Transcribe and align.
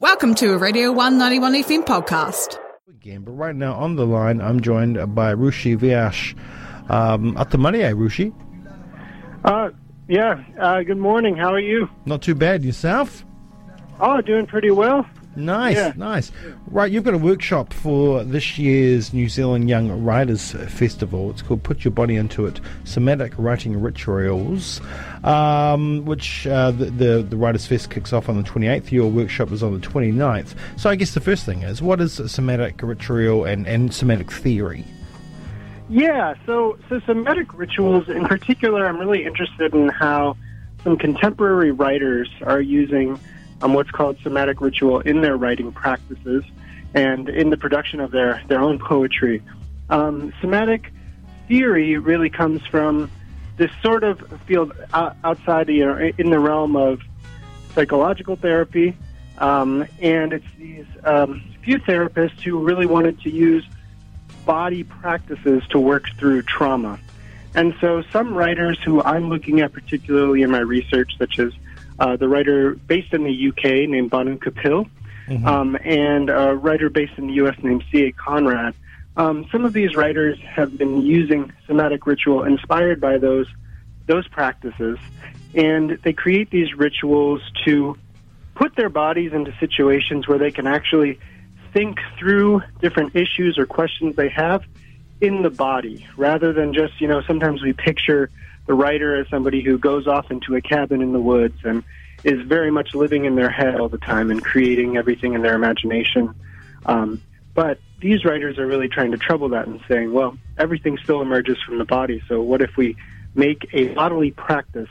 Welcome 0.00 0.34
to 0.36 0.52
a 0.52 0.58
Radio 0.58 0.90
191 0.92 1.54
FM 1.62 1.84
podcast. 1.86 2.58
Again, 2.88 3.22
but 3.22 3.32
right 3.32 3.54
now 3.54 3.74
on 3.74 3.96
the 3.96 4.04
line, 4.06 4.40
I'm 4.40 4.60
joined 4.60 4.96
by 5.14 5.34
Rushi 5.34 5.76
Vyas. 5.78 6.34
Um, 6.90 7.36
Ata 7.36 7.56
mārie, 7.58 7.94
Rushi. 7.94 8.32
Uh, 9.44 9.70
yeah. 10.08 10.42
Uh, 10.58 10.82
good 10.82 10.98
morning. 10.98 11.36
How 11.36 11.52
are 11.52 11.60
you? 11.60 11.88
Not 12.06 12.22
too 12.22 12.34
bad. 12.34 12.64
Yourself? 12.64 13.24
Oh, 14.00 14.20
doing 14.20 14.46
pretty 14.46 14.70
well. 14.70 15.06
Nice, 15.36 15.76
Yeah. 15.76 15.92
nice. 15.96 16.30
Right, 16.66 16.90
you've 16.90 17.04
got 17.04 17.14
a 17.14 17.18
workshop 17.18 17.72
for 17.72 18.22
this 18.24 18.58
year's 18.58 19.12
New 19.12 19.28
Zealand 19.28 19.68
Young 19.68 20.04
Writers 20.04 20.52
Festival. 20.52 21.30
It's 21.30 21.42
called 21.42 21.62
Put 21.62 21.84
Your 21.84 21.92
Body 21.92 22.16
Into 22.16 22.46
It 22.46 22.60
Somatic 22.84 23.32
Writing 23.36 23.80
Rituals, 23.80 24.80
um, 25.24 26.04
which 26.04 26.46
uh, 26.46 26.70
the, 26.70 26.86
the, 26.86 27.22
the 27.28 27.36
Writers 27.36 27.66
Fest 27.66 27.90
kicks 27.90 28.12
off 28.12 28.28
on 28.28 28.36
the 28.36 28.48
28th. 28.48 28.92
Your 28.92 29.10
workshop 29.10 29.50
is 29.52 29.62
on 29.62 29.78
the 29.78 29.86
29th. 29.86 30.54
So 30.76 30.88
I 30.90 30.94
guess 30.96 31.14
the 31.14 31.20
first 31.20 31.44
thing 31.44 31.62
is 31.62 31.82
what 31.82 32.00
is 32.00 32.20
a 32.20 32.28
somatic 32.28 32.80
ritual 32.82 33.44
and, 33.44 33.66
and 33.66 33.92
somatic 33.92 34.30
theory? 34.30 34.84
Yeah. 35.88 36.34
So, 36.46 36.78
so 36.88 37.00
somatic 37.00 37.52
rituals 37.54 38.08
in 38.08 38.24
particular, 38.26 38.86
I'm 38.86 38.98
really 38.98 39.24
interested 39.24 39.74
in 39.74 39.88
how 39.88 40.36
some 40.82 40.96
contemporary 40.96 41.72
writers 41.72 42.30
are 42.42 42.60
using 42.60 43.18
um, 43.62 43.74
what's 43.74 43.90
called 43.90 44.18
somatic 44.22 44.60
ritual 44.60 45.00
in 45.00 45.20
their 45.20 45.36
writing 45.36 45.72
practices 45.72 46.44
and 46.94 47.28
in 47.28 47.50
the 47.50 47.56
production 47.56 48.00
of 48.00 48.10
their 48.10 48.42
their 48.48 48.60
own 48.60 48.78
poetry. 48.78 49.42
Um, 49.90 50.32
somatic 50.40 50.92
theory 51.48 51.98
really 51.98 52.30
comes 52.30 52.66
from 52.66 53.10
this 53.56 53.70
sort 53.82 54.02
of 54.02 54.20
field 54.46 54.72
outside, 54.92 55.68
you 55.68 55.86
know, 55.86 56.10
in 56.18 56.30
the 56.30 56.38
realm 56.38 56.76
of 56.76 57.00
psychological 57.74 58.36
therapy, 58.36 58.96
um, 59.38 59.86
and 60.00 60.32
it's 60.32 60.46
these 60.58 60.86
um, 61.04 61.42
few 61.62 61.78
therapists 61.78 62.40
who 62.40 62.58
really 62.58 62.86
wanted 62.86 63.20
to 63.20 63.30
use 63.30 63.64
body 64.44 64.84
practices 64.84 65.62
to 65.70 65.78
work 65.78 66.04
through 66.18 66.42
trauma. 66.42 66.98
And 67.54 67.74
so, 67.80 68.02
some 68.10 68.34
writers 68.34 68.78
who 68.84 69.02
I'm 69.02 69.28
looking 69.28 69.60
at 69.60 69.72
particularly 69.72 70.42
in 70.42 70.50
my 70.50 70.58
research, 70.58 71.16
such 71.18 71.38
as 71.38 71.52
uh, 71.98 72.16
the 72.16 72.28
writer 72.28 72.74
based 72.74 73.12
in 73.12 73.24
the 73.24 73.48
UK 73.48 73.88
named 73.88 74.10
Bhanu 74.10 74.38
Kapil, 74.38 74.88
um, 75.46 75.76
and 75.84 76.28
a 76.28 76.54
writer 76.54 76.90
based 76.90 77.14
in 77.16 77.28
the 77.28 77.34
US 77.34 77.56
named 77.62 77.84
C.A. 77.90 78.12
Conrad, 78.12 78.74
um, 79.16 79.46
some 79.52 79.64
of 79.64 79.72
these 79.72 79.94
writers 79.94 80.38
have 80.40 80.76
been 80.76 81.02
using 81.02 81.52
somatic 81.66 82.06
ritual 82.06 82.44
inspired 82.44 83.00
by 83.00 83.18
those 83.18 83.46
those 84.06 84.28
practices, 84.28 84.98
and 85.54 85.90
they 86.02 86.12
create 86.12 86.50
these 86.50 86.74
rituals 86.74 87.40
to 87.64 87.96
put 88.54 88.76
their 88.76 88.88
bodies 88.90 89.32
into 89.32 89.52
situations 89.58 90.28
where 90.28 90.38
they 90.38 90.50
can 90.50 90.66
actually 90.66 91.18
think 91.72 91.98
through 92.18 92.62
different 92.80 93.16
issues 93.16 93.58
or 93.58 93.66
questions 93.66 94.14
they 94.14 94.28
have 94.28 94.62
in 95.20 95.42
the 95.42 95.50
body 95.50 96.06
rather 96.16 96.52
than 96.52 96.74
just, 96.74 97.00
you 97.00 97.08
know, 97.08 97.22
sometimes 97.22 97.62
we 97.62 97.72
picture 97.72 98.30
the 98.66 98.74
writer 98.74 99.16
as 99.16 99.28
somebody 99.28 99.62
who 99.62 99.78
goes 99.78 100.06
off 100.06 100.30
into 100.30 100.54
a 100.54 100.60
cabin 100.60 101.02
in 101.02 101.12
the 101.12 101.20
woods 101.20 101.58
and 101.64 101.84
is 102.22 102.40
very 102.46 102.70
much 102.70 102.94
living 102.94 103.26
in 103.26 103.34
their 103.34 103.50
head 103.50 103.78
all 103.78 103.88
the 103.88 103.98
time 103.98 104.30
and 104.30 104.42
creating 104.42 104.96
everything 104.96 105.34
in 105.34 105.42
their 105.42 105.54
imagination. 105.54 106.34
Um, 106.86 107.20
but 107.54 107.78
these 108.00 108.24
writers 108.24 108.58
are 108.58 108.66
really 108.66 108.88
trying 108.88 109.12
to 109.12 109.18
trouble 109.18 109.50
that 109.50 109.66
and 109.66 109.80
saying, 109.88 110.12
well, 110.12 110.36
everything 110.58 110.98
still 110.98 111.20
emerges 111.20 111.58
from 111.62 111.78
the 111.78 111.84
body. 111.84 112.22
So 112.28 112.42
what 112.42 112.62
if 112.62 112.76
we 112.76 112.96
make 113.34 113.68
a 113.72 113.88
bodily 113.88 114.30
practice 114.30 114.90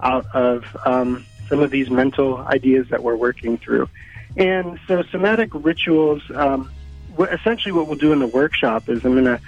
out 0.00 0.26
of 0.34 0.64
um, 0.84 1.24
some 1.48 1.60
of 1.60 1.70
these 1.70 1.90
mental 1.90 2.38
ideas 2.38 2.88
that 2.90 3.02
we're 3.02 3.16
working 3.16 3.56
through? 3.58 3.88
And 4.36 4.78
so 4.88 5.02
somatic 5.04 5.50
rituals, 5.52 6.22
um, 6.34 6.70
essentially 7.18 7.72
what 7.72 7.86
we'll 7.86 7.98
do 7.98 8.12
in 8.12 8.18
the 8.18 8.26
workshop 8.26 8.88
is 8.88 9.04
I'm 9.04 9.12
going 9.12 9.24
to, 9.24 9.40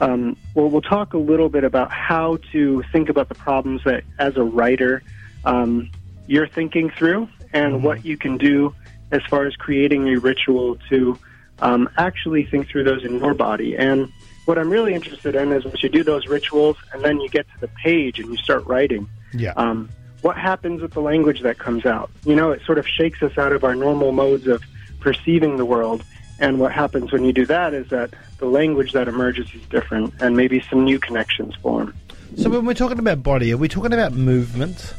um, 0.00 0.36
well, 0.54 0.68
we'll 0.68 0.80
talk 0.80 1.14
a 1.14 1.18
little 1.18 1.48
bit 1.48 1.64
about 1.64 1.90
how 1.92 2.38
to 2.52 2.82
think 2.92 3.08
about 3.08 3.28
the 3.28 3.34
problems 3.34 3.82
that 3.84 4.04
as 4.18 4.36
a 4.36 4.42
writer 4.42 5.02
um, 5.44 5.90
you're 6.26 6.48
thinking 6.48 6.90
through 6.90 7.28
and 7.52 7.82
what 7.82 8.04
you 8.04 8.16
can 8.16 8.38
do 8.38 8.74
as 9.10 9.22
far 9.28 9.46
as 9.46 9.56
creating 9.56 10.08
a 10.08 10.18
ritual 10.18 10.76
to 10.88 11.18
um, 11.60 11.88
actually 11.98 12.44
think 12.44 12.68
through 12.68 12.84
those 12.84 13.04
in 13.04 13.18
your 13.18 13.34
body. 13.34 13.76
And 13.76 14.10
what 14.46 14.58
I'm 14.58 14.70
really 14.70 14.94
interested 14.94 15.34
in 15.34 15.52
is 15.52 15.64
once 15.64 15.82
you 15.82 15.88
do 15.88 16.02
those 16.02 16.26
rituals 16.26 16.76
and 16.92 17.02
then 17.02 17.20
you 17.20 17.28
get 17.28 17.46
to 17.54 17.60
the 17.60 17.68
page 17.68 18.18
and 18.18 18.28
you 18.30 18.36
start 18.36 18.66
writing, 18.66 19.08
Yeah. 19.34 19.52
um, 19.56 19.90
what 20.22 20.36
happens 20.36 20.82
with 20.82 20.92
the 20.92 21.00
language 21.00 21.40
that 21.42 21.58
comes 21.58 21.84
out? 21.86 22.10
You 22.24 22.36
know, 22.36 22.50
it 22.52 22.62
sort 22.64 22.78
of 22.78 22.86
shakes 22.86 23.22
us 23.22 23.36
out 23.36 23.52
of 23.52 23.64
our 23.64 23.74
normal 23.74 24.12
modes 24.12 24.46
of 24.46 24.62
perceiving 25.00 25.56
the 25.56 25.64
world. 25.64 26.04
And 26.40 26.58
what 26.58 26.72
happens 26.72 27.12
when 27.12 27.24
you 27.24 27.32
do 27.32 27.44
that 27.46 27.74
is 27.74 27.88
that 27.90 28.10
the 28.38 28.46
language 28.46 28.92
that 28.92 29.08
emerges 29.08 29.54
is 29.54 29.62
different 29.66 30.14
and 30.20 30.36
maybe 30.36 30.60
some 30.70 30.84
new 30.84 30.98
connections 30.98 31.54
form. 31.56 31.94
So 32.36 32.48
when 32.48 32.64
we're 32.64 32.74
talking 32.74 32.98
about 32.98 33.22
body, 33.22 33.52
are 33.52 33.58
we 33.58 33.68
talking 33.68 33.92
about 33.92 34.12
movement? 34.14 34.94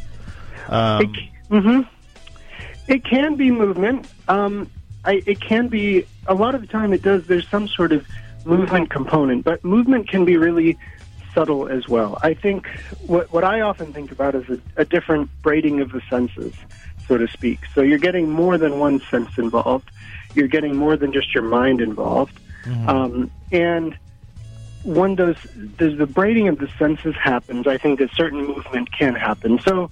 Um, 0.69 1.13
hmm 1.49 1.81
It 2.87 3.03
can 3.03 3.35
be 3.35 3.51
movement. 3.51 4.07
Um, 4.27 4.69
I, 5.03 5.23
it 5.25 5.41
can 5.41 5.67
be 5.67 6.05
a 6.27 6.35
lot 6.35 6.53
of 6.53 6.61
the 6.61 6.67
time. 6.67 6.93
It 6.93 7.01
does. 7.01 7.25
There's 7.25 7.47
some 7.47 7.67
sort 7.67 7.91
of 7.91 8.05
movement 8.45 8.89
component, 8.91 9.43
but 9.43 9.63
movement 9.63 10.07
can 10.07 10.25
be 10.25 10.37
really 10.37 10.77
subtle 11.33 11.67
as 11.67 11.87
well. 11.87 12.19
I 12.21 12.33
think 12.33 12.67
what 13.07 13.31
what 13.33 13.43
I 13.43 13.61
often 13.61 13.93
think 13.93 14.11
about 14.11 14.35
is 14.35 14.47
a, 14.49 14.81
a 14.81 14.85
different 14.85 15.29
braiding 15.41 15.79
of 15.79 15.91
the 15.91 16.01
senses, 16.09 16.53
so 17.11 17.17
to 17.17 17.27
speak. 17.27 17.59
So 17.75 17.81
you're 17.81 17.97
getting 17.97 18.29
more 18.29 18.57
than 18.57 18.79
one 18.79 19.01
sense 19.11 19.37
involved. 19.37 19.91
You're 20.33 20.47
getting 20.47 20.77
more 20.77 20.95
than 20.95 21.11
just 21.11 21.33
your 21.35 21.43
mind 21.43 21.81
involved, 21.81 22.39
um, 22.87 23.29
and 23.51 23.97
when 24.83 25.15
those 25.15 25.35
does 25.77 25.97
the 25.97 26.07
braiding 26.07 26.47
of 26.47 26.57
the 26.57 26.69
senses 26.79 27.15
happens, 27.15 27.67
I 27.67 27.77
think 27.77 27.99
a 27.99 28.07
certain 28.15 28.45
movement 28.45 28.93
can 28.93 29.13
happen. 29.13 29.59
So 29.59 29.91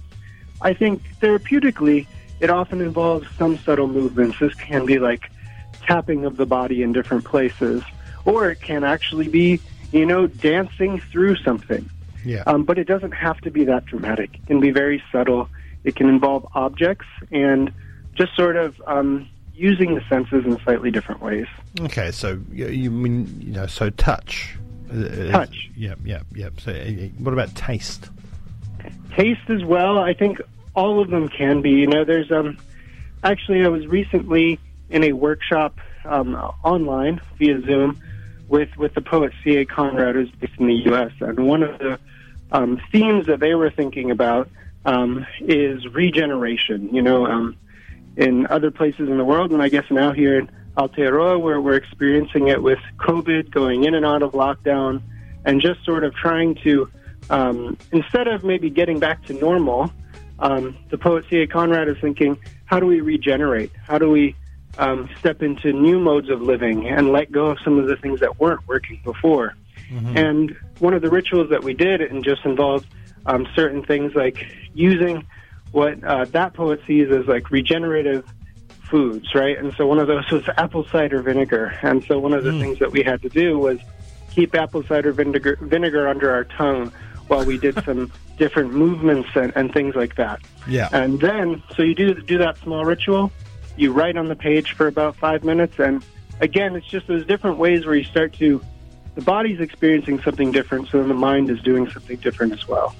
I 0.62 0.72
think 0.72 1.02
therapeutically, 1.20 2.06
it 2.40 2.48
often 2.48 2.80
involves 2.80 3.28
some 3.36 3.58
subtle 3.58 3.86
movements. 3.86 4.38
This 4.38 4.54
can 4.54 4.86
be 4.86 4.98
like 4.98 5.30
tapping 5.82 6.24
of 6.24 6.38
the 6.38 6.46
body 6.46 6.82
in 6.82 6.94
different 6.94 7.24
places, 7.24 7.82
or 8.24 8.50
it 8.50 8.62
can 8.62 8.82
actually 8.82 9.28
be, 9.28 9.60
you 9.92 10.06
know, 10.06 10.26
dancing 10.26 11.00
through 11.12 11.36
something. 11.36 11.88
yeah. 12.24 12.44
Um, 12.46 12.64
but 12.64 12.78
it 12.78 12.84
doesn't 12.84 13.12
have 13.12 13.38
to 13.42 13.50
be 13.50 13.64
that 13.66 13.84
dramatic. 13.84 14.34
It 14.34 14.46
can 14.46 14.60
be 14.60 14.70
very 14.70 15.02
subtle. 15.12 15.50
It 15.84 15.96
can 15.96 16.08
involve 16.08 16.46
objects 16.54 17.06
and 17.30 17.72
just 18.14 18.34
sort 18.36 18.56
of 18.56 18.80
um, 18.86 19.28
using 19.54 19.94
the 19.94 20.02
senses 20.08 20.44
in 20.44 20.58
slightly 20.62 20.90
different 20.90 21.22
ways. 21.22 21.46
Okay, 21.80 22.10
so 22.10 22.40
you, 22.52 22.68
you 22.68 22.90
mean 22.90 23.40
you 23.40 23.52
know 23.52 23.66
so 23.66 23.90
touch, 23.90 24.56
Uh, 24.92 25.04
uh, 25.04 25.30
Touch. 25.30 25.70
Yep, 25.76 26.00
yep, 26.04 26.26
yep. 26.34 26.60
So 26.60 26.72
uh, 26.72 26.84
what 27.18 27.32
about 27.32 27.54
taste? 27.54 28.10
taste 29.16 29.48
as 29.50 29.64
well. 29.64 29.98
I 29.98 30.14
think 30.14 30.40
all 30.74 31.00
of 31.00 31.10
them 31.10 31.28
can 31.28 31.62
be. 31.62 31.70
You 31.70 31.86
know, 31.86 32.04
there's 32.04 32.30
um 32.30 32.58
actually 33.22 33.64
I 33.64 33.68
was 33.68 33.86
recently 33.86 34.58
in 34.88 35.04
a 35.04 35.12
workshop 35.12 35.78
um, 36.04 36.34
online 36.64 37.20
via 37.38 37.60
Zoom 37.62 38.00
with 38.48 38.76
with 38.76 38.94
the 38.94 39.00
poet 39.00 39.32
C.A. 39.44 39.64
Conrad, 39.64 40.14
who's 40.14 40.30
based 40.30 40.54
in 40.58 40.66
the 40.66 40.74
U.S. 40.86 41.12
And 41.20 41.46
one 41.46 41.62
of 41.62 41.78
the 41.78 41.98
um, 42.52 42.80
themes 42.90 43.26
that 43.26 43.40
they 43.40 43.54
were 43.54 43.70
thinking 43.70 44.10
about 44.10 44.48
um, 44.84 45.26
is 45.40 45.86
regeneration. 45.88 46.94
You 46.94 47.02
know, 47.02 47.26
um, 47.26 47.56
in 48.16 48.46
other 48.48 48.70
places 48.70 49.08
in 49.08 49.18
the 49.18 49.24
world, 49.24 49.52
and 49.52 49.62
I 49.62 49.68
guess 49.68 49.84
now 49.90 50.12
here 50.12 50.38
in 50.38 50.50
Aotearoa, 50.76 51.40
where 51.40 51.60
we're 51.60 51.76
experiencing 51.76 52.48
it 52.48 52.62
with 52.62 52.78
COVID, 52.98 53.50
going 53.50 53.84
in 53.84 53.94
and 53.94 54.04
out 54.04 54.22
of 54.22 54.32
lockdown, 54.32 55.02
and 55.44 55.60
just 55.60 55.84
sort 55.84 56.04
of 56.04 56.14
trying 56.14 56.56
to 56.64 56.90
um, 57.30 57.76
instead 57.92 58.28
of 58.28 58.44
maybe 58.44 58.70
getting 58.70 58.98
back 58.98 59.24
to 59.26 59.32
normal, 59.34 59.92
um, 60.38 60.76
the 60.90 60.98
poet 60.98 61.24
C.A. 61.30 61.46
Conrad 61.46 61.88
is 61.88 61.96
thinking, 62.00 62.38
how 62.64 62.80
do 62.80 62.86
we 62.86 63.00
regenerate? 63.00 63.70
How 63.86 63.98
do 63.98 64.10
we 64.10 64.34
um, 64.78 65.08
step 65.18 65.42
into 65.42 65.72
new 65.72 66.00
modes 66.00 66.28
of 66.28 66.40
living 66.40 66.88
and 66.88 67.12
let 67.12 67.30
go 67.30 67.46
of 67.46 67.58
some 67.62 67.78
of 67.78 67.86
the 67.86 67.96
things 67.96 68.20
that 68.20 68.40
weren't 68.40 68.66
working 68.66 69.00
before? 69.04 69.54
And 70.16 70.56
one 70.78 70.94
of 70.94 71.02
the 71.02 71.10
rituals 71.10 71.50
that 71.50 71.62
we 71.62 71.74
did, 71.74 72.00
and 72.00 72.24
just 72.24 72.44
involved 72.44 72.86
um, 73.26 73.46
certain 73.54 73.84
things 73.84 74.14
like 74.14 74.46
using 74.74 75.26
what 75.72 76.02
uh, 76.04 76.24
that 76.26 76.54
poet 76.54 76.80
sees 76.86 77.10
as 77.10 77.26
like 77.26 77.50
regenerative 77.50 78.24
foods, 78.90 79.34
right? 79.34 79.56
And 79.56 79.72
so 79.74 79.86
one 79.86 79.98
of 79.98 80.08
those 80.08 80.28
was 80.32 80.44
apple 80.56 80.86
cider 80.88 81.22
vinegar. 81.22 81.78
And 81.82 82.04
so 82.04 82.18
one 82.18 82.32
of 82.32 82.44
the 82.44 82.58
things 82.58 82.78
that 82.80 82.90
we 82.90 83.02
had 83.02 83.22
to 83.22 83.28
do 83.28 83.58
was 83.58 83.78
keep 84.30 84.54
apple 84.54 84.82
cider 84.84 85.12
vinegar, 85.12 85.58
vinegar 85.60 86.08
under 86.08 86.30
our 86.30 86.44
tongue 86.44 86.92
while 87.28 87.44
we 87.44 87.56
did 87.58 87.74
some 87.84 88.12
different 88.36 88.72
movements 88.72 89.28
and, 89.34 89.52
and 89.54 89.72
things 89.72 89.94
like 89.94 90.16
that. 90.16 90.40
Yeah. 90.66 90.88
And 90.92 91.20
then, 91.20 91.62
so 91.76 91.82
you 91.82 91.94
do 91.94 92.14
do 92.14 92.38
that 92.38 92.58
small 92.58 92.84
ritual. 92.84 93.30
You 93.76 93.92
write 93.92 94.16
on 94.16 94.28
the 94.28 94.34
page 94.34 94.72
for 94.72 94.88
about 94.88 95.16
five 95.16 95.44
minutes, 95.44 95.78
and 95.78 96.04
again, 96.40 96.74
it's 96.74 96.86
just 96.86 97.06
those 97.06 97.24
different 97.26 97.58
ways 97.58 97.86
where 97.86 97.94
you 97.94 98.04
start 98.04 98.32
to. 98.34 98.60
The 99.14 99.22
body's 99.22 99.60
experiencing 99.60 100.22
something 100.22 100.52
different, 100.52 100.88
so 100.88 100.98
then 100.98 101.08
the 101.08 101.14
mind 101.14 101.50
is 101.50 101.60
doing 101.60 101.90
something 101.90 102.16
different 102.18 102.52
as 102.52 102.66
well. 102.66 102.94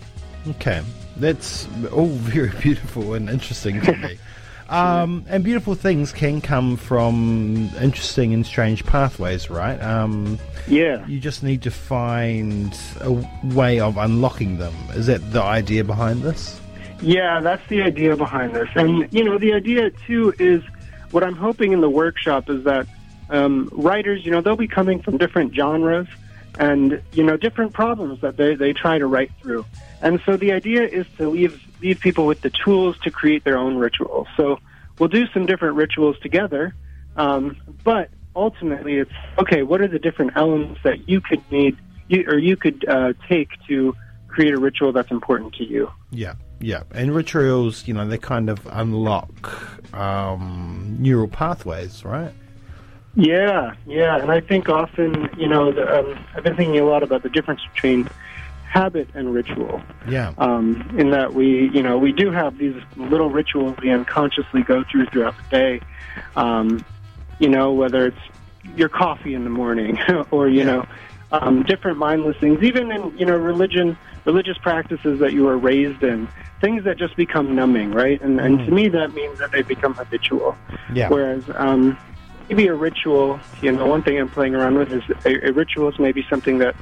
Okay, 0.48 0.82
that's 1.16 1.68
all 1.92 2.06
very 2.08 2.50
beautiful 2.60 3.14
and 3.14 3.28
interesting 3.28 3.80
to 3.82 3.96
me. 3.96 4.18
Um, 4.70 5.24
and 5.28 5.42
beautiful 5.42 5.74
things 5.74 6.12
can 6.12 6.40
come 6.40 6.76
from 6.76 7.70
interesting 7.80 8.32
and 8.32 8.46
strange 8.46 8.86
pathways, 8.86 9.50
right? 9.50 9.82
Um, 9.82 10.38
Yeah. 10.68 11.04
you 11.08 11.18
just 11.18 11.42
need 11.42 11.62
to 11.62 11.72
find 11.72 12.78
a 13.00 13.10
way 13.42 13.80
of 13.80 13.96
unlocking 13.96 14.58
them. 14.58 14.72
Is 14.94 15.06
that 15.08 15.32
the 15.32 15.42
idea 15.42 15.82
behind 15.82 16.22
this? 16.22 16.60
Yeah, 17.02 17.40
that's 17.40 17.66
the 17.68 17.82
idea 17.82 18.14
behind 18.16 18.54
this. 18.54 18.68
And, 18.76 19.12
you 19.12 19.24
know, 19.24 19.38
the 19.38 19.54
idea, 19.54 19.90
too, 19.90 20.32
is 20.38 20.62
what 21.10 21.24
I'm 21.24 21.34
hoping 21.34 21.72
in 21.72 21.80
the 21.80 21.90
workshop 21.90 22.48
is 22.48 22.62
that 22.62 22.86
um, 23.30 23.68
writers, 23.72 24.24
you 24.24 24.30
know, 24.30 24.40
they'll 24.40 24.54
be 24.54 24.68
coming 24.68 25.02
from 25.02 25.16
different 25.16 25.52
genres 25.52 26.06
and, 26.60 27.02
you 27.12 27.24
know, 27.24 27.38
different 27.38 27.72
problems 27.72 28.20
that 28.20 28.36
they, 28.36 28.54
they 28.54 28.72
try 28.74 28.98
to 28.98 29.06
write 29.06 29.32
through. 29.40 29.64
And 30.02 30.20
so 30.26 30.36
the 30.36 30.52
idea 30.52 30.82
is 30.82 31.06
to 31.16 31.30
leave, 31.30 31.58
leave 31.80 32.00
people 32.00 32.26
with 32.26 32.42
the 32.42 32.50
tools 32.50 32.98
to 33.04 33.10
create 33.10 33.42
their 33.44 33.56
own 33.56 33.76
rituals. 33.76 34.28
So 34.36 34.58
we'll 34.98 35.08
do 35.08 35.26
some 35.28 35.46
different 35.46 35.76
rituals 35.76 36.18
together, 36.20 36.74
um, 37.16 37.56
but 37.82 38.10
ultimately 38.36 38.98
it's, 38.98 39.10
okay, 39.38 39.62
what 39.62 39.80
are 39.80 39.88
the 39.88 39.98
different 39.98 40.32
elements 40.36 40.80
that 40.84 41.08
you 41.08 41.22
could 41.22 41.42
need, 41.50 41.78
you, 42.08 42.24
or 42.28 42.38
you 42.38 42.56
could 42.56 42.86
uh, 42.86 43.14
take 43.26 43.48
to 43.68 43.96
create 44.28 44.52
a 44.52 44.58
ritual 44.58 44.92
that's 44.92 45.10
important 45.10 45.54
to 45.54 45.64
you? 45.64 45.90
Yeah, 46.10 46.34
yeah. 46.60 46.82
And 46.92 47.14
rituals, 47.14 47.88
you 47.88 47.94
know, 47.94 48.06
they 48.06 48.18
kind 48.18 48.50
of 48.50 48.66
unlock 48.70 49.94
um, 49.94 50.96
neural 51.00 51.28
pathways, 51.28 52.04
right? 52.04 52.34
Yeah, 53.14 53.72
yeah, 53.86 54.20
and 54.20 54.30
I 54.30 54.40
think 54.40 54.68
often, 54.68 55.28
you 55.36 55.48
know, 55.48 55.72
the, 55.72 55.82
um, 55.82 56.26
I've 56.34 56.44
been 56.44 56.56
thinking 56.56 56.78
a 56.78 56.84
lot 56.84 57.02
about 57.02 57.22
the 57.22 57.28
difference 57.28 57.60
between 57.74 58.08
habit 58.70 59.10
and 59.14 59.34
ritual. 59.34 59.82
Yeah. 60.08 60.32
Um, 60.38 60.94
in 60.96 61.10
that 61.10 61.34
we, 61.34 61.70
you 61.74 61.82
know, 61.82 61.98
we 61.98 62.12
do 62.12 62.30
have 62.30 62.56
these 62.56 62.74
little 62.96 63.30
rituals 63.30 63.76
we 63.82 63.90
unconsciously 63.90 64.62
go 64.62 64.84
through 64.90 65.06
throughout 65.06 65.34
the 65.36 65.56
day. 65.56 65.80
Um, 66.36 66.84
you 67.38 67.48
know, 67.48 67.72
whether 67.72 68.06
it's 68.06 68.18
your 68.76 68.88
coffee 68.88 69.34
in 69.34 69.44
the 69.44 69.50
morning 69.50 69.98
or 70.30 70.48
you 70.48 70.64
know, 70.64 70.86
um, 71.32 71.64
different 71.64 71.98
mindless 71.98 72.36
things, 72.40 72.58
even 72.62 72.92
in 72.92 73.16
you 73.18 73.26
know 73.26 73.36
religion, 73.36 73.96
religious 74.24 74.58
practices 74.58 75.18
that 75.20 75.32
you 75.32 75.44
were 75.44 75.58
raised 75.58 76.02
in, 76.02 76.28
things 76.60 76.84
that 76.84 76.96
just 76.96 77.16
become 77.16 77.56
numbing, 77.56 77.90
right? 77.90 78.20
And 78.22 78.40
and 78.40 78.58
to 78.60 78.70
me, 78.70 78.88
that 78.88 79.14
means 79.14 79.38
that 79.38 79.50
they 79.52 79.62
become 79.62 79.94
habitual. 79.94 80.56
Yeah. 80.92 81.08
Whereas 81.08 81.42
um, 81.56 81.98
maybe 82.50 82.66
a 82.66 82.74
ritual, 82.74 83.38
you 83.62 83.70
know, 83.72 83.86
one 83.86 84.02
thing 84.02 84.18
I'm 84.18 84.28
playing 84.28 84.54
around 84.56 84.76
with 84.76 84.92
is 84.92 85.02
a, 85.24 85.48
a 85.48 85.52
ritual 85.52 85.88
is 85.88 85.98
maybe 85.98 86.26
something 86.28 86.58
that 86.58 86.74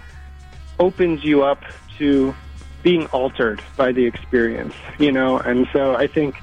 opens 0.79 1.23
you 1.23 1.43
up 1.45 1.63
to 1.99 2.35
being 2.83 3.07
altered 3.07 3.61
by 3.77 3.93
the 3.93 4.07
experience, 4.07 4.73
you 4.99 5.13
know, 5.13 5.39
and 5.39 5.69
so 5.73 5.95
I 5.95 6.07
think 6.07 6.37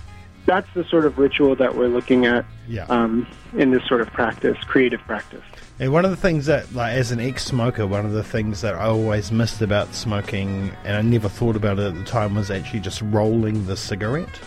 that's 0.45 0.67
the 0.75 0.83
sort 0.83 1.05
of 1.05 1.17
ritual 1.17 1.55
that 1.55 1.75
we're 1.75 1.87
looking 1.87 2.27
at 2.27 2.45
Yeah. 2.67 2.85
um, 2.85 3.25
in 3.57 3.71
this 3.71 3.83
sort 3.87 4.01
of 4.01 4.11
practice, 4.13 4.57
creative 4.65 4.99
practice. 5.01 5.41
And 5.79 5.91
one 5.91 6.05
of 6.05 6.11
the 6.11 6.17
things 6.17 6.45
that, 6.45 6.71
like, 6.75 6.93
as 6.93 7.11
an 7.11 7.19
ex-smoker, 7.19 7.87
one 7.87 8.05
of 8.05 8.11
the 8.11 8.23
things 8.23 8.61
that 8.61 8.75
I 8.75 8.85
always 8.85 9.31
missed 9.31 9.61
about 9.61 9.95
smoking, 9.95 10.71
and 10.85 10.95
I 10.95 11.01
never 11.01 11.27
thought 11.29 11.55
about 11.55 11.79
it 11.79 11.87
at 11.87 11.95
the 11.95 12.03
time, 12.03 12.35
was 12.35 12.51
actually 12.51 12.81
just 12.81 13.01
rolling 13.01 13.65
the 13.65 13.75
cigarette. 13.75 14.39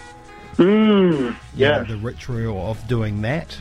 Mm, 0.56 1.34
You 1.56 1.66
know, 1.66 1.84
the 1.84 1.96
ritual 1.96 2.70
of 2.70 2.86
doing 2.86 3.22
that. 3.22 3.60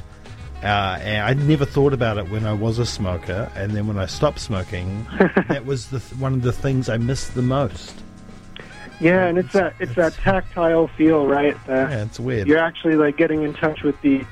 Uh, 0.63 0.97
and 1.01 1.23
I 1.23 1.33
never 1.45 1.65
thought 1.65 1.93
about 1.93 2.17
it 2.17 2.29
when 2.29 2.45
I 2.45 2.53
was 2.53 2.79
a 2.79 2.85
smoker, 2.85 3.51
and 3.55 3.73
then 3.73 3.85
when 3.85 3.97
I 3.99 4.07
stopped 4.07 4.39
smoking, 4.39 5.05
that 5.49 5.65
was 5.65 5.87
the 5.87 5.99
th- 5.99 6.19
one 6.19 6.33
of 6.33 6.41
the 6.41 6.51
things 6.51 6.89
I 6.89 6.97
missed 6.97 7.35
the 7.35 7.43
most. 7.43 7.93
Yeah, 8.99 9.25
and 9.25 9.37
it's 9.37 9.53
that 9.53 9.75
it's 9.79 9.93
that 9.95 10.13
tactile 10.13 10.87
feel, 10.87 11.27
right? 11.27 11.55
Uh, 11.69 11.73
Yeah, 11.73 12.03
it's 12.03 12.19
weird. 12.19 12.47
You're 12.47 12.57
actually 12.57 12.95
like 12.95 13.17
getting 13.17 13.43
in 13.43 13.53
touch 13.53 13.83
with 13.83 14.01
the 14.01 14.25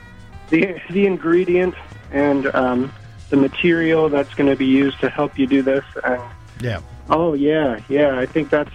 the 0.50 0.82
the 0.90 1.06
ingredient 1.06 1.76
and 2.12 2.48
um, 2.56 2.92
the 3.30 3.38
material 3.38 4.10
that's 4.10 4.34
going 4.34 4.50
to 4.50 4.56
be 4.56 4.66
used 4.66 5.00
to 5.02 5.10
help 5.10 5.38
you 5.38 5.46
do 5.46 5.62
this. 5.62 5.86
And 6.04 6.22
Yeah, 6.60 6.80
oh 7.12 7.34
yeah, 7.34 7.80
yeah, 7.88 8.18
I 8.18 8.26
think 8.26 8.50
that's 8.50 8.72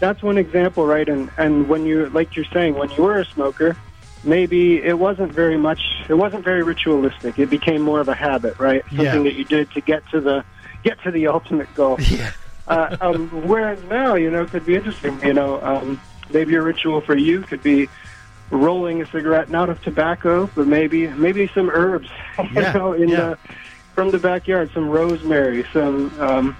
that's 0.00 0.22
one 0.24 0.38
example, 0.38 0.86
right? 0.86 1.08
And 1.08 1.30
and 1.38 1.68
when 1.68 1.86
you 1.86 2.08
like 2.10 2.34
you're 2.34 2.44
saying 2.46 2.74
when 2.74 2.90
you 2.90 3.04
were 3.04 3.20
a 3.20 3.24
smoker, 3.24 3.76
maybe 4.24 4.82
it 4.82 4.98
wasn't 4.98 5.32
very 5.32 5.56
much. 5.56 5.80
It 6.10 6.18
wasn't 6.18 6.44
very 6.44 6.64
ritualistic. 6.64 7.38
It 7.38 7.50
became 7.50 7.82
more 7.82 8.00
of 8.00 8.08
a 8.08 8.14
habit, 8.16 8.54
right? 8.58 8.82
Something 8.96 9.22
Yeah. 9.22 9.30
that 9.30 9.34
you 9.38 9.44
did 9.44 9.70
to 9.70 9.80
get 9.80 10.02
to 10.10 10.20
the 10.20 10.44
get 10.82 11.00
to 11.04 11.12
the 11.12 11.28
ultimate 11.28 11.72
goal. 11.72 11.98
yeah, 12.10 12.32
Uh, 12.66 12.96
um, 13.00 13.28
whereas 13.46 13.78
now, 13.84 14.16
you 14.16 14.28
know, 14.30 14.44
could 14.46 14.66
be 14.66 14.74
interesting. 14.74 15.20
You 15.24 15.34
know, 15.34 15.60
um, 15.62 16.00
maybe 16.32 16.56
a 16.56 16.62
ritual 16.62 17.00
for 17.06 17.16
you 17.16 17.42
could 17.42 17.62
be 17.62 17.88
rolling 18.50 19.00
a 19.00 19.06
cigarette, 19.12 19.50
not 19.50 19.70
of 19.70 19.80
tobacco, 19.82 20.50
but 20.56 20.66
maybe 20.66 21.06
maybe 21.06 21.48
some 21.54 21.70
herbs. 21.70 22.08
You 22.50 22.62
Yeah, 22.62 22.72
know, 22.72 22.92
in 22.94 23.08
yeah. 23.08 23.16
the 23.16 23.38
from 23.94 24.10
the 24.10 24.18
backyard, 24.18 24.70
some 24.74 24.88
rosemary, 24.88 25.64
some 25.72 26.18
um, 26.20 26.56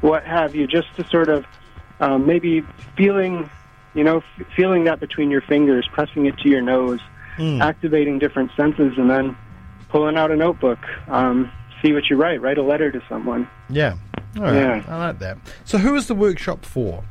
what 0.00 0.24
have 0.26 0.56
you, 0.56 0.66
just 0.66 0.88
to 0.96 1.04
sort 1.10 1.28
of 1.28 1.44
um, 2.00 2.26
maybe 2.26 2.62
feeling, 2.96 3.50
you 3.94 4.02
know, 4.02 4.18
f- 4.18 4.46
feeling 4.56 4.84
that 4.84 4.98
between 4.98 5.30
your 5.30 5.42
fingers, 5.42 5.88
pressing 5.92 6.26
it 6.26 6.36
to 6.38 6.48
your 6.48 6.62
nose, 6.62 7.00
Mm. 7.38 7.60
activating 7.60 8.18
different 8.18 8.50
senses, 8.56 8.92
and 8.96 9.10
then 9.10 9.36
pulling 9.88 10.16
out 10.16 10.30
a 10.30 10.36
notebook. 10.36 10.78
Um, 11.08 11.50
see 11.82 11.92
what 11.92 12.08
you 12.08 12.16
write. 12.16 12.40
Write 12.40 12.58
a 12.58 12.62
letter 12.62 12.90
to 12.92 13.00
someone. 13.08 13.48
yeah. 13.68 13.94
All 14.36 14.42
right, 14.42 14.54
Yeah. 14.54 14.84
I 14.88 14.98
like 14.98 15.18
that. 15.20 15.38
So, 15.64 15.78
who 15.78 15.94
is 15.94 16.06
the 16.08 16.14
workshop 16.14 16.64
for? 16.64 17.04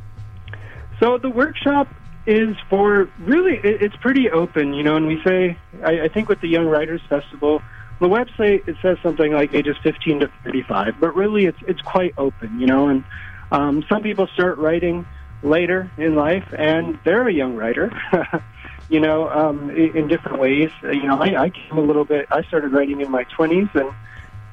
So 1.00 1.18
the 1.18 1.30
workshop 1.30 1.88
is 2.26 2.56
for 2.70 3.10
really, 3.20 3.58
it, 3.64 3.82
it's 3.82 3.96
pretty 3.98 4.30
open, 4.30 4.74
you 4.74 4.84
know, 4.84 4.96
and 4.96 5.08
we 5.08 5.22
say, 5.26 5.58
I, 5.84 6.02
I 6.04 6.08
think 6.08 6.30
with 6.30 6.40
the 6.42 6.48
Young 6.48 6.68
Writers 6.68 7.02
Festival, 7.10 7.62
the 8.00 8.08
website, 8.08 8.68
it 8.68 8.76
says 8.82 8.98
something 9.04 9.32
like 9.34 9.54
ages 9.54 9.76
15 9.84 10.22
to 10.22 10.32
35, 10.44 10.96
but 11.00 11.16
really 11.16 11.46
it's, 11.46 11.58
it's 11.68 11.82
quite 11.82 12.14
open, 12.18 12.60
you 12.60 12.68
know, 12.68 12.88
and 12.88 13.04
um, 13.52 13.84
some 13.90 14.02
people 14.02 14.28
start 14.28 14.58
writing 14.58 15.06
later 15.44 15.92
in 15.98 16.16
life 16.16 16.46
and 16.58 16.98
they're 17.06 17.28
a 17.28 17.34
young 17.34 17.56
writer, 17.56 17.92
you 18.90 19.00
know, 19.00 19.30
um, 19.30 19.70
in, 19.72 20.08
different 20.08 20.40
ways. 20.40 20.72
Uh, 20.84 20.92
You 20.92 21.04
know, 21.04 21.18
I, 21.20 21.44
I 21.44 21.50
came 21.50 21.78
a 21.78 21.82
little 21.82 22.06
bit, 22.06 22.28
I 22.32 22.44
started 22.44 22.72
writing 22.72 23.02
in 23.02 23.10
my 23.10 23.24
20s 23.26 23.74
and, 23.76 23.94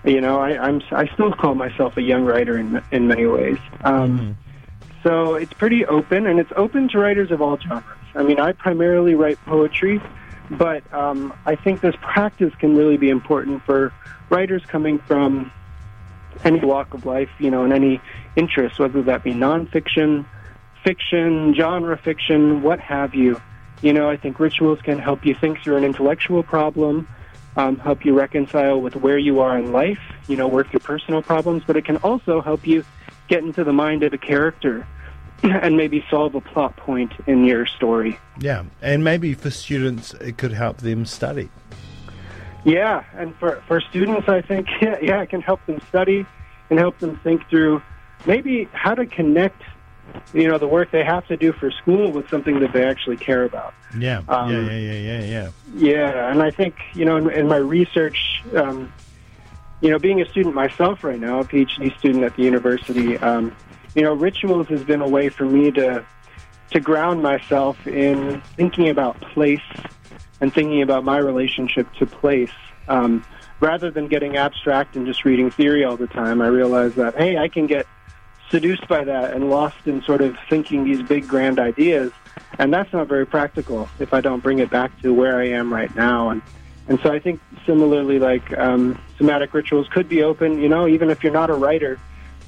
you 0.04 0.20
know, 0.20 0.40
I, 0.40 0.58
I'm, 0.58 0.80
I 0.92 1.06
still 1.08 1.32
call 1.32 1.54
myself 1.54 1.96
a 1.96 2.02
young 2.02 2.24
writer 2.24 2.56
in, 2.56 2.82
in 2.90 3.06
many 3.06 3.26
ways. 3.26 3.58
Um, 3.84 4.36
so 5.02 5.34
it's 5.34 5.52
pretty 5.54 5.86
open, 5.86 6.26
and 6.26 6.38
it's 6.38 6.52
open 6.56 6.88
to 6.90 6.98
writers 6.98 7.30
of 7.30 7.40
all 7.40 7.58
genres. 7.58 7.84
I 8.14 8.22
mean, 8.22 8.38
I 8.38 8.52
primarily 8.52 9.14
write 9.14 9.38
poetry, 9.46 10.00
but 10.50 10.82
um, 10.92 11.32
I 11.46 11.54
think 11.54 11.80
this 11.80 11.94
practice 12.02 12.54
can 12.56 12.76
really 12.76 12.96
be 12.96 13.08
important 13.08 13.62
for 13.64 13.92
writers 14.28 14.62
coming 14.66 14.98
from 14.98 15.52
any 16.44 16.60
walk 16.60 16.92
of 16.94 17.06
life, 17.06 17.30
you 17.38 17.50
know, 17.50 17.64
and 17.64 17.72
any 17.72 18.00
interest, 18.36 18.78
whether 18.78 19.02
that 19.02 19.22
be 19.22 19.32
nonfiction, 19.32 20.26
fiction, 20.84 21.54
genre 21.54 21.96
fiction, 21.96 22.62
what 22.62 22.80
have 22.80 23.14
you. 23.14 23.40
You 23.82 23.92
know, 23.92 24.10
I 24.10 24.16
think 24.16 24.38
rituals 24.38 24.80
can 24.82 24.98
help 24.98 25.24
you 25.24 25.34
think 25.34 25.62
through 25.62 25.76
an 25.76 25.84
intellectual 25.84 26.42
problem, 26.42 27.08
um, 27.56 27.78
help 27.78 28.04
you 28.04 28.14
reconcile 28.14 28.80
with 28.80 28.96
where 28.96 29.18
you 29.18 29.40
are 29.40 29.58
in 29.58 29.72
life, 29.72 30.00
you 30.28 30.36
know, 30.36 30.46
work 30.46 30.72
your 30.72 30.80
personal 30.80 31.22
problems, 31.22 31.62
but 31.66 31.76
it 31.76 31.84
can 31.84 31.96
also 31.98 32.40
help 32.40 32.66
you 32.66 32.84
get 33.28 33.42
into 33.42 33.64
the 33.64 33.72
mind 33.72 34.02
of 34.02 34.12
a 34.12 34.18
character 34.18 34.86
and 35.42 35.76
maybe 35.76 36.04
solve 36.10 36.34
a 36.34 36.40
plot 36.40 36.76
point 36.76 37.12
in 37.26 37.44
your 37.44 37.66
story. 37.66 38.18
Yeah, 38.38 38.64
and 38.82 39.02
maybe 39.02 39.34
for 39.34 39.50
students, 39.50 40.12
it 40.14 40.36
could 40.36 40.52
help 40.52 40.78
them 40.78 41.06
study. 41.06 41.48
Yeah, 42.64 43.04
and 43.14 43.34
for 43.36 43.62
for 43.66 43.80
students, 43.80 44.28
I 44.28 44.42
think 44.42 44.68
yeah, 44.82 44.98
yeah, 45.02 45.22
it 45.22 45.30
can 45.30 45.40
help 45.40 45.64
them 45.66 45.80
study 45.88 46.26
and 46.68 46.78
help 46.78 46.98
them 46.98 47.18
think 47.24 47.48
through 47.48 47.82
maybe 48.26 48.68
how 48.72 48.94
to 48.94 49.06
connect, 49.06 49.62
you 50.32 50.48
know, 50.48 50.58
the 50.58 50.68
work 50.68 50.90
they 50.90 51.04
have 51.04 51.26
to 51.26 51.36
do 51.36 51.52
for 51.52 51.70
school 51.70 52.12
with 52.12 52.28
something 52.28 52.60
that 52.60 52.72
they 52.72 52.84
actually 52.84 53.16
care 53.16 53.44
about. 53.44 53.74
Yeah, 53.98 54.22
Um, 54.28 54.50
yeah, 54.50 54.60
yeah, 54.60 54.78
yeah, 54.78 55.20
yeah, 55.20 55.24
yeah. 55.24 55.50
Yeah, 55.74 56.30
and 56.30 56.42
I 56.42 56.50
think 56.50 56.76
you 56.94 57.04
know 57.04 57.16
in, 57.16 57.30
in 57.30 57.48
my 57.48 57.56
research, 57.56 58.42
um, 58.56 58.92
you 59.80 59.90
know, 59.90 59.98
being 59.98 60.20
a 60.20 60.26
student 60.26 60.54
myself 60.54 61.02
right 61.02 61.18
now, 61.18 61.40
a 61.40 61.44
PhD 61.44 61.96
student 61.98 62.24
at 62.24 62.36
the 62.36 62.42
university, 62.42 63.16
um, 63.18 63.54
you 63.94 64.02
know, 64.02 64.14
rituals 64.14 64.68
has 64.68 64.84
been 64.84 65.00
a 65.00 65.08
way 65.08 65.28
for 65.28 65.44
me 65.44 65.70
to 65.72 66.04
to 66.70 66.80
ground 66.80 67.22
myself 67.22 67.84
in 67.86 68.40
thinking 68.56 68.88
about 68.88 69.20
place 69.20 69.60
and 70.40 70.54
thinking 70.54 70.82
about 70.82 71.04
my 71.04 71.18
relationship 71.18 71.92
to 71.94 72.06
place. 72.06 72.52
Um, 72.88 73.24
rather 73.58 73.90
than 73.90 74.08
getting 74.08 74.36
abstract 74.36 74.96
and 74.96 75.06
just 75.06 75.24
reading 75.24 75.50
theory 75.50 75.84
all 75.84 75.96
the 75.96 76.06
time, 76.06 76.40
I 76.40 76.46
realized 76.46 76.96
that 76.96 77.16
hey, 77.16 77.38
I 77.38 77.48
can 77.48 77.66
get 77.66 77.86
seduced 78.50 78.86
by 78.88 79.04
that 79.04 79.32
and 79.32 79.48
lost 79.48 79.86
in 79.86 80.02
sort 80.02 80.20
of 80.20 80.36
thinking 80.48 80.84
these 80.84 81.02
big 81.02 81.26
grand 81.28 81.58
ideas 81.58 82.12
and 82.58 82.72
that's 82.72 82.92
not 82.92 83.06
very 83.06 83.26
practical 83.26 83.88
if 83.98 84.12
I 84.12 84.20
don't 84.20 84.42
bring 84.42 84.58
it 84.58 84.70
back 84.70 84.98
to 85.02 85.14
where 85.14 85.38
I 85.38 85.48
am 85.48 85.72
right 85.72 85.94
now. 85.94 86.30
And 86.30 86.42
and 86.88 86.98
so 87.00 87.12
I 87.12 87.20
think 87.20 87.40
similarly, 87.64 88.18
like 88.18 88.56
um, 88.58 89.00
somatic 89.16 89.54
rituals 89.54 89.86
could 89.88 90.08
be 90.08 90.22
open. 90.22 90.60
You 90.60 90.68
know, 90.68 90.88
even 90.88 91.10
if 91.10 91.22
you're 91.22 91.32
not 91.32 91.50
a 91.50 91.54
writer, 91.54 91.98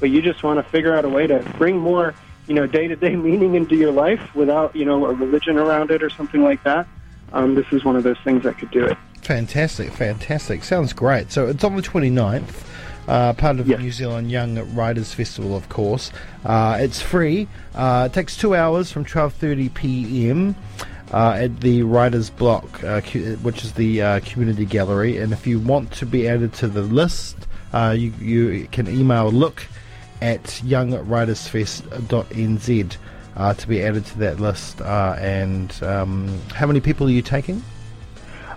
but 0.01 0.11
you 0.11 0.21
just 0.21 0.43
want 0.43 0.59
to 0.65 0.71
figure 0.71 0.95
out 0.95 1.05
a 1.05 1.09
way 1.09 1.27
to 1.27 1.39
bring 1.57 1.79
more, 1.79 2.15
you 2.49 2.55
know, 2.55 2.67
day 2.67 2.89
to 2.89 2.97
day 2.97 3.15
meaning 3.17 3.55
into 3.55 3.77
your 3.77 3.93
life 3.93 4.35
without 4.35 4.75
you 4.75 4.85
know 4.85 5.07
a 5.07 5.15
religion 5.15 5.57
around 5.59 5.91
it 5.91 6.03
or 6.03 6.11
something 6.11 6.43
like 6.43 6.63
that. 6.65 6.87
um, 7.33 7.55
this 7.55 7.67
is 7.73 7.85
one 7.85 7.97
of 7.97 8.03
those 8.03 8.19
things 8.25 8.43
that 8.43 8.59
could 8.59 8.71
do 8.71 8.85
it. 8.85 8.99
Fantastic, 9.23 9.93
fantastic. 9.93 10.65
Sounds 10.65 10.93
great. 10.93 11.31
So 11.31 11.47
it's 11.47 11.63
on 11.63 11.77
the 11.77 11.83
29th. 11.83 12.65
Uh, 13.09 13.33
part 13.33 13.59
of 13.59 13.67
Yes. 13.67 13.79
the 13.79 13.83
New 13.83 13.91
Zealand 13.93 14.31
Young 14.31 14.75
Writers 14.75 15.13
Festival, 15.13 15.57
of 15.57 15.69
course. 15.69 16.13
Uh, 16.45 16.77
it's 16.81 17.03
free. 17.03 17.49
Uh, 17.75 18.09
it 18.11 18.15
takes 18.15 18.37
two 18.37 18.55
hours 18.55 18.93
from 18.93 19.05
12:30 19.05 19.75
p.m. 19.75 20.55
Uh, 21.13 21.33
at 21.41 21.61
the 21.61 21.83
Writers 21.83 22.31
Block, 22.31 22.83
uh, 22.85 23.01
which 23.43 23.65
is 23.65 23.73
the 23.75 24.01
uh, 24.01 24.21
community 24.21 24.65
gallery. 24.65 25.19
And 25.19 25.33
if 25.33 25.47
you 25.47 25.59
want 25.59 25.91
to 25.93 26.07
be 26.07 26.27
added 26.29 26.53
to 26.55 26.69
the 26.69 26.81
list, 26.83 27.37
uh, 27.75 27.95
you, 27.99 28.13
you 28.19 28.67
can 28.73 28.89
email 28.89 29.31
look 29.31 29.67
at 30.23 30.43
youngwritersfest.nz 30.65 32.97
uh, 33.37 33.55
to 33.55 33.69
be 33.69 33.83
added 33.83 34.07
to 34.07 34.19
that 34.21 34.41
list. 34.41 34.81
Uh, 34.81 35.17
and 35.19 35.83
um, 35.83 36.39
how 36.55 36.67
many 36.67 36.81
people 36.81 37.07
are 37.07 37.11
you 37.11 37.21
taking? 37.23 37.63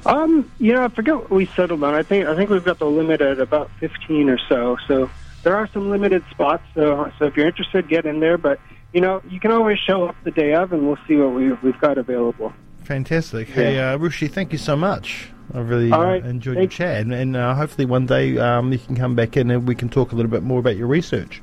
Um, 0.05 0.51
you 0.59 0.73
know, 0.73 0.83
I 0.83 0.87
forget 0.89 1.15
what 1.15 1.31
we 1.31 1.47
settled 1.47 1.83
on. 1.83 1.93
I 1.93 2.03
think 2.03 2.27
I 2.27 2.35
think 2.35 2.49
we've 2.49 2.63
got 2.63 2.79
the 2.79 2.85
limit 2.85 3.21
at 3.21 3.39
about 3.39 3.71
fifteen 3.79 4.29
or 4.29 4.37
so. 4.49 4.77
So 4.87 5.09
there 5.43 5.55
are 5.55 5.67
some 5.67 5.89
limited 5.89 6.23
spots. 6.29 6.63
So 6.75 7.11
so 7.17 7.25
if 7.25 7.35
you're 7.35 7.47
interested, 7.47 7.87
get 7.87 8.05
in 8.05 8.19
there. 8.19 8.37
But 8.37 8.59
you 8.93 9.01
know, 9.01 9.21
you 9.29 9.39
can 9.39 9.51
always 9.51 9.79
show 9.79 10.07
up 10.07 10.15
the 10.23 10.31
day 10.31 10.53
of, 10.53 10.71
and 10.73 10.87
we'll 10.87 10.99
see 11.07 11.15
what 11.15 11.33
we've 11.33 11.61
we've 11.63 11.79
got 11.79 11.97
available. 11.97 12.53
Fantastic. 12.83 13.49
Hey, 13.49 13.79
uh, 13.79 13.97
Rushi, 13.97 14.31
thank 14.31 14.51
you 14.51 14.59
so 14.59 14.75
much. 14.75 15.31
I 15.53 15.59
really 15.59 15.91
All 15.91 16.01
uh, 16.03 16.15
enjoyed 16.17 16.57
Thanks. 16.57 16.79
your 16.79 16.87
chat, 16.87 17.01
and, 17.01 17.13
and 17.13 17.35
uh, 17.35 17.55
hopefully 17.55 17.85
one 17.85 18.05
day 18.05 18.37
um, 18.37 18.71
you 18.71 18.79
can 18.79 18.95
come 18.95 19.15
back 19.15 19.37
in 19.37 19.49
and 19.51 19.67
we 19.67 19.75
can 19.75 19.89
talk 19.89 20.11
a 20.11 20.15
little 20.15 20.31
bit 20.31 20.43
more 20.43 20.59
about 20.59 20.75
your 20.75 20.87
research. 20.87 21.41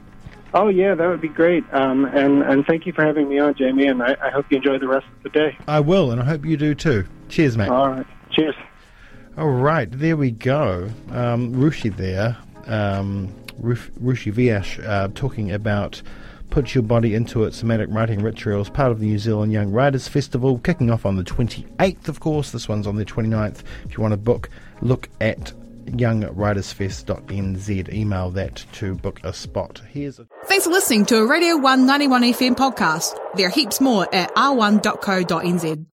Oh 0.55 0.69
yeah, 0.69 0.95
that 0.95 1.09
would 1.09 1.21
be 1.21 1.29
great. 1.29 1.65
Um, 1.73 2.05
and 2.05 2.43
and 2.43 2.65
thank 2.67 2.87
you 2.87 2.93
for 2.93 3.05
having 3.05 3.29
me 3.29 3.39
on, 3.39 3.55
Jamie. 3.55 3.87
And 3.87 4.03
I, 4.03 4.17
I 4.23 4.31
hope 4.31 4.47
you 4.51 4.59
enjoy 4.59 4.79
the 4.79 4.89
rest 4.89 5.07
of 5.17 5.23
the 5.23 5.31
day. 5.31 5.57
I 5.67 5.81
will, 5.81 6.11
and 6.11 6.21
I 6.21 6.25
hope 6.25 6.45
you 6.45 6.57
do 6.57 6.75
too. 6.75 7.07
Cheers, 7.29 7.57
mate. 7.57 7.71
All 7.71 7.89
right. 7.89 8.07
Cheers. 8.33 8.55
All 9.37 9.51
right, 9.51 9.89
there 9.91 10.17
we 10.17 10.31
go. 10.31 10.89
Um, 11.11 11.55
Rushi 11.55 11.95
there, 11.97 12.37
um, 12.67 13.35
Ruf- 13.59 13.91
Rushi 14.03 14.33
Vyas, 14.33 14.83
uh, 14.87 15.09
talking 15.15 15.51
about 15.53 16.03
Put 16.51 16.75
Your 16.75 16.83
Body 16.83 17.15
Into 17.15 17.45
It, 17.45 17.55
Somatic 17.55 17.89
Writing 17.91 18.23
Rituals, 18.23 18.69
part 18.69 18.93
of 18.93 19.01
the 19.01 19.07
New 19.07 19.19
Zealand 19.19 19.53
Young 19.53 19.73
Writers 19.73 20.07
Festival, 20.07 20.59
kicking 20.59 20.91
off 20.91 21.07
on 21.07 21.17
the 21.17 21.25
28th, 21.25 22.09
of 22.09 22.21
course. 22.21 22.51
This 22.51 22.69
one's 22.69 22.87
on 22.87 22.97
the 22.97 23.07
29th. 23.07 23.63
If 23.87 23.97
you 23.97 24.03
want 24.03 24.13
to 24.13 24.19
book, 24.19 24.51
look 24.83 25.09
at 25.21 25.53
youngwritersfest.nz. 25.87 27.93
Email 27.93 28.31
that 28.31 28.65
to 28.73 28.95
book 28.97 29.21
a 29.25 29.33
spot. 29.33 29.81
Here's 29.89 30.19
a 30.19 30.27
Thanks 30.45 30.65
for 30.67 30.71
listening 30.71 31.07
to 31.07 31.17
a 31.19 31.27
Radio 31.27 31.57
191 31.57 32.23
FM 32.23 32.55
podcast. 32.55 33.19
There 33.35 33.47
are 33.47 33.51
heaps 33.51 33.81
more 33.81 34.07
at 34.15 34.35
r1.co.nz. 34.35 35.81